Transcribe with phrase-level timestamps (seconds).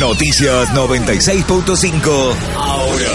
[0.00, 2.34] Noticias 96.5.
[2.56, 3.12] Ahora.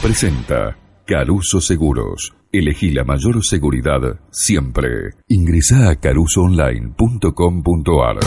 [0.00, 2.32] Presenta Caruso Seguros.
[2.52, 5.14] Elegí la mayor seguridad siempre.
[5.26, 8.18] Ingresa a carusoonline.com.ar.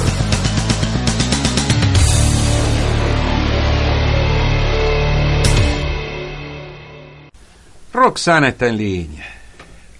[7.94, 9.26] Roxana está en línea.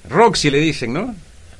[0.10, 1.16] Roxy le dicen, ¿no?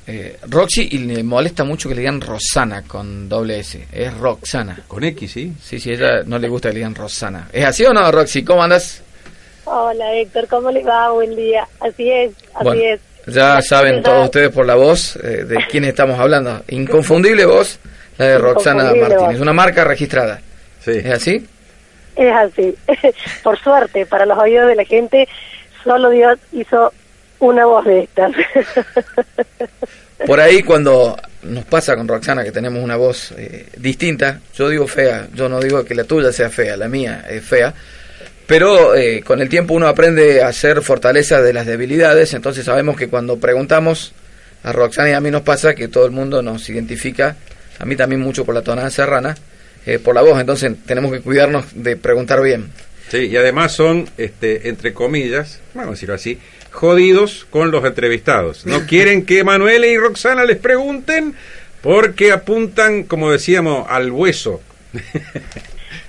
[0.06, 3.86] Eh, Roxy y le molesta mucho que le digan Rosana con doble S.
[3.90, 4.78] Es Roxana.
[4.86, 5.52] Con X, ¿sí?
[5.62, 7.48] Sí, sí, ella no le gusta que le digan Rosana.
[7.52, 8.44] ¿Es así o no, Roxy?
[8.44, 9.02] ¿Cómo andas?
[9.64, 11.10] Hola Héctor, ¿cómo le va?
[11.12, 11.66] Buen día.
[11.80, 13.00] Así es, así Bueno, es.
[13.26, 16.62] Ya saben todos ustedes por la voz eh, de quién estamos hablando.
[16.68, 17.78] Inconfundible voz,
[18.18, 19.18] la de Roxana Martínez.
[19.18, 19.40] voz.
[19.40, 20.42] Una marca registrada.
[20.80, 20.90] Sí.
[20.90, 21.46] ¿Es así?
[22.16, 22.74] Es así.
[23.42, 25.26] Por suerte, para los oídos de la gente,
[25.82, 26.92] solo Dios hizo
[27.48, 28.32] una voz de estas.
[30.26, 34.86] Por ahí cuando nos pasa con Roxana que tenemos una voz eh, distinta, yo digo
[34.86, 37.74] fea, yo no digo que la tuya sea fea, la mía es fea,
[38.46, 42.96] pero eh, con el tiempo uno aprende a hacer fortaleza de las debilidades, entonces sabemos
[42.96, 44.12] que cuando preguntamos
[44.62, 47.36] a Roxana y a mí nos pasa que todo el mundo nos identifica,
[47.78, 49.34] a mí también mucho por la tonada serrana,
[49.84, 52.70] eh, por la voz, entonces tenemos que cuidarnos de preguntar bien.
[53.10, 56.38] Sí, y además son, este, entre comillas, vamos a decirlo así,
[56.74, 58.66] jodidos con los entrevistados.
[58.66, 61.34] No quieren que Manuel y Roxana les pregunten
[61.82, 64.60] porque apuntan, como decíamos, al hueso.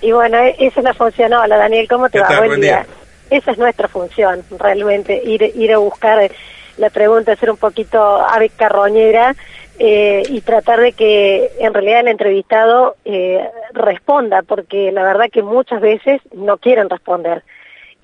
[0.02, 1.34] y bueno, e- esa es la función.
[1.34, 2.28] Hola Daniel, ¿cómo te ¿Qué va?
[2.28, 2.38] tal?
[2.40, 2.86] Buen, Buen día.
[3.30, 3.38] día.
[3.38, 6.30] Esa es nuestra función, realmente, ir, ir a buscar
[6.78, 9.36] la pregunta, ser un poquito ave carroñera
[9.80, 13.40] eh, y tratar de que en realidad el entrevistado eh,
[13.74, 17.44] responda, porque la verdad que muchas veces no quieren responder.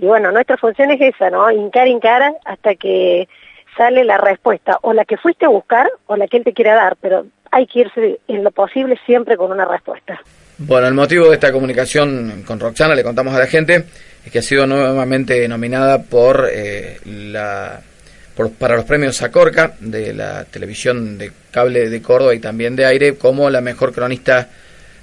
[0.01, 1.50] Y bueno, nuestra función es esa, ¿no?
[1.51, 3.29] Hincar, hincar hasta que
[3.78, 6.75] sale la respuesta, o la que fuiste a buscar o la que él te quiera
[6.75, 10.19] dar, pero hay que irse en lo posible siempre con una respuesta.
[10.57, 13.85] Bueno, el motivo de esta comunicación con Roxana, le contamos a la gente,
[14.25, 17.79] es que ha sido nuevamente nominada por eh, la
[18.35, 22.85] por- para los premios Sacorca de la televisión de cable de Córdoba y también de
[22.85, 24.50] aire como la mejor cronista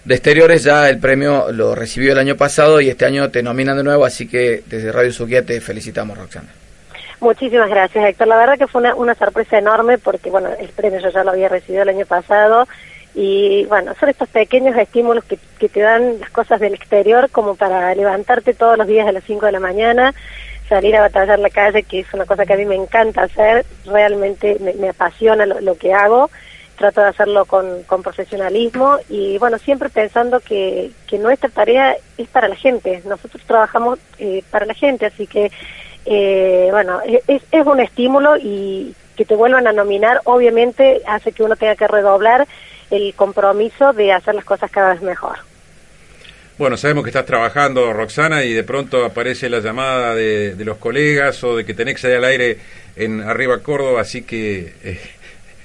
[0.05, 0.65] de exteriores.
[0.65, 4.05] Ya el premio lo recibió el año pasado y este año te nominan de nuevo,
[4.05, 6.49] así que desde Radio Suquía te felicitamos, Roxana.
[7.21, 8.29] Muchísimas gracias, Héctor.
[8.29, 11.49] La verdad que fue una, sorpresa enorme porque, bueno, el premio yo ya lo había
[11.49, 12.69] recibido el año pasado
[13.15, 15.39] y, bueno, son estos pequeños estímulos que,
[15.69, 19.47] te dan las cosas del exterior como para levantarte todos los días a las 5
[19.47, 20.15] de la mañana,
[20.69, 23.67] salir a batallar la calle, que es una cosa que a mí me encanta hacer,
[23.87, 26.31] realmente me, apasiona lo que hago,
[26.79, 32.29] trato de hacerlo con, con profesionalismo y, bueno, siempre pensando que, que nuestra tarea es
[32.29, 35.51] para la gente, nosotros trabajamos eh, para la gente, así que
[36.07, 41.43] eh, bueno, es, es un estímulo y que te vuelvan a nominar obviamente hace que
[41.43, 42.47] uno tenga que redoblar
[42.91, 45.37] el compromiso de hacer las cosas cada vez mejor.
[46.57, 50.79] Bueno, sabemos que estás trabajando, Roxana, y de pronto aparece la llamada de, de los
[50.79, 52.59] colegas o de que tenés que salir al aire
[52.97, 55.01] en Arriba Córdoba, así que eh,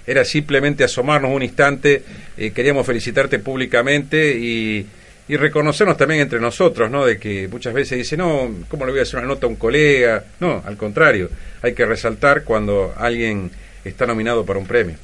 [0.06, 2.04] era simplemente asomarnos un instante.
[2.38, 4.86] eh, queríamos felicitarte públicamente y,
[5.28, 7.06] y reconocernos también entre nosotros, ¿no?
[7.06, 9.56] De que muchas veces dice, no, ¿cómo le voy a hacer una nota a un
[9.56, 10.24] colega?
[10.40, 11.30] No, al contrario,
[11.62, 13.52] hay que resaltar cuando alguien
[13.86, 14.96] está nominado para un premio.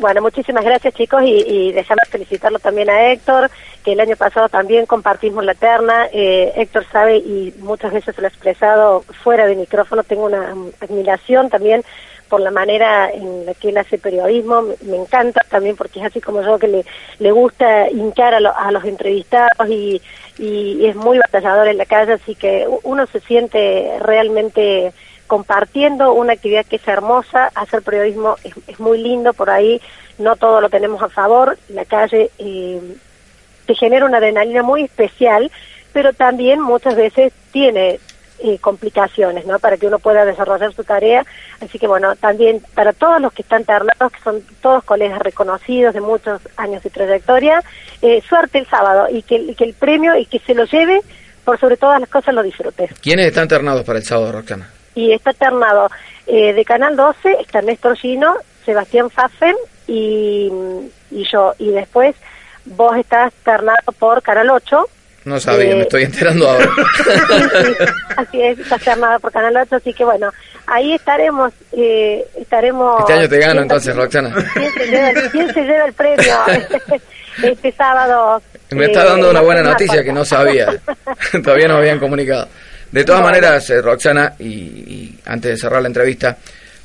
[0.00, 3.48] Bueno, muchísimas gracias chicos y, y déjame felicitarlo también a Héctor,
[3.84, 6.08] que el año pasado también compartimos la terna.
[6.12, 11.48] Eh, Héctor sabe y muchas veces lo he expresado fuera de micrófono, tengo una admiración
[11.48, 11.84] también
[12.28, 16.20] por la manera en la que él hace periodismo, me, encanta también porque es así
[16.20, 16.84] como yo que le,
[17.18, 20.00] le gusta hincar a, lo- a los entrevistados y,
[20.38, 24.92] y es muy batallador en la calle, así que uno se siente realmente
[25.26, 29.80] compartiendo una actividad que es hermosa, hacer periodismo es, es muy lindo por ahí,
[30.18, 32.80] no todo lo tenemos a favor, la calle eh,
[33.66, 35.50] te genera una adrenalina muy especial,
[35.92, 38.00] pero también muchas veces tiene
[38.40, 39.58] eh, complicaciones, ¿no?
[39.58, 41.24] Para que uno pueda desarrollar su tarea.
[41.60, 45.94] Así que bueno, también para todos los que están ternados, que son todos colegas reconocidos
[45.94, 47.62] de muchos años de trayectoria,
[48.02, 51.00] eh, suerte el sábado y que, y que el premio y que se lo lleve,
[51.44, 52.88] por sobre todas las cosas lo disfrute.
[53.02, 54.70] ¿Quiénes están ternados para el sábado, Roxana?
[54.94, 55.90] Y está ternado
[56.26, 58.34] eh, de Canal 12, está Néstor Gino,
[58.64, 59.54] Sebastián Faffen
[59.86, 60.50] y,
[61.10, 61.52] y yo.
[61.58, 62.16] Y después
[62.64, 64.88] vos estás ternado por Canal 8.
[65.24, 66.68] No sabía, Eh, me estoy enterando ahora.
[66.96, 67.02] Sí,
[67.78, 67.84] sí,
[68.16, 70.30] así es, estás ternado por Canal 8, así que bueno,
[70.66, 73.00] ahí estaremos, eh, estaremos...
[73.00, 74.34] Este año te gano entonces, quién- Roxana.
[74.54, 76.34] ¿Quién se lleva el, quién se lleva el premio
[77.42, 78.42] este sábado?
[78.70, 80.66] Me eh, está dando en una buena noticia que no sabía.
[81.42, 82.48] Todavía no me habían comunicado.
[82.92, 83.34] De todas Bueno.
[83.36, 86.36] maneras, eh, Roxana, y, y antes de cerrar la entrevista,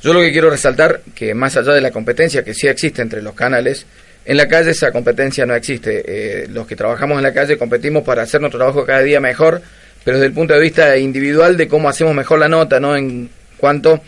[0.02, 3.22] yo lo que quiero resaltar que más allá de la competencia que sí existe entre
[3.22, 3.86] los canales,
[4.24, 6.02] en la calle esa competencia no existe.
[6.06, 9.62] Eh, los que trabajamos en la calle competimos para hacer nuestro trabajo cada día mejor,
[10.04, 13.30] pero desde el punto de vista individual de cómo hacemos mejor la nota, no en
[13.56, 14.00] cuanto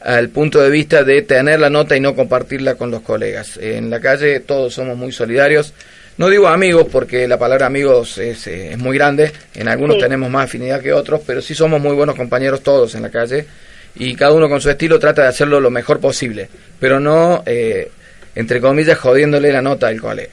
[0.00, 3.56] al punto de vista de tener la nota y no compartirla con los colegas.
[3.60, 5.72] En la calle todos somos muy solidarios.
[6.16, 10.02] No digo amigos porque la palabra amigos es, eh, es muy grande, en algunos Sí.
[10.02, 13.44] tenemos más afinidad que otros, pero sí somos muy buenos compañeros todos en la calle
[13.96, 16.48] y cada uno con su estilo trata de hacerlo lo mejor posible,
[16.80, 17.90] pero no, eh,
[18.36, 20.32] entre comillas, jodiéndole la nota al colega.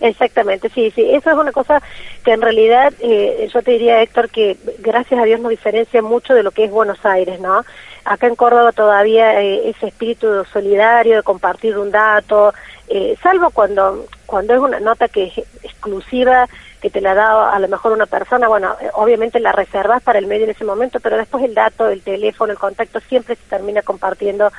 [0.00, 1.10] Exactamente, sí, sí.
[1.12, 1.82] Eso es una cosa
[2.24, 6.34] que en realidad eh, yo te diría, Héctor, que gracias a Dios nos diferencia mucho
[6.34, 7.64] de lo que es Buenos Aires, ¿no?
[8.04, 12.52] Acá en Córdoba todavía eh, ese espíritu solidario de compartir un dato,
[12.88, 16.48] eh, salvo cuando cuando es una nota que es exclusiva,
[16.80, 20.18] que te la da a lo mejor una persona, bueno, eh, obviamente la reservas para
[20.18, 23.42] el medio en ese momento, pero después el dato, el teléfono, el contacto siempre se
[23.48, 24.50] termina compartiendo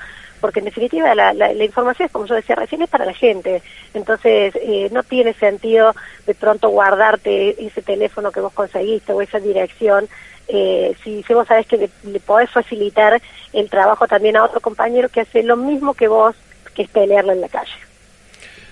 [0.44, 3.62] porque en definitiva la, la, la información, como yo decía recién, es para la gente.
[3.94, 5.96] Entonces, eh, no tiene sentido
[6.28, 10.06] de pronto guardarte ese teléfono que vos conseguiste o esa dirección.
[10.50, 13.22] Eh, si, si vos sabés que le, le podés facilitar
[13.54, 16.36] el trabajo también a otro compañero que hace lo mismo que vos,
[16.76, 17.72] que es pelearlo en la calle.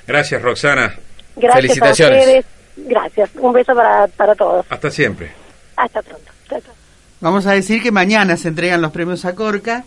[0.06, 0.94] Gracias, Roxana.
[1.38, 2.18] Gracias Felicitaciones.
[2.18, 2.46] a ustedes.
[2.76, 3.30] Gracias.
[3.36, 4.66] Un beso para, para todos.
[4.68, 5.32] Hasta siempre.
[5.78, 6.30] Hasta pronto.
[6.50, 6.74] Chao, chao.
[7.22, 9.86] Vamos a decir que mañana se entregan los premios a Corca,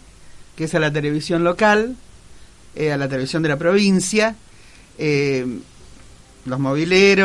[0.57, 1.97] que es a la televisión local,
[2.75, 4.37] eh, a la televisión de la provincia,
[4.99, 5.47] eh,
[6.45, 7.23] los mobileros.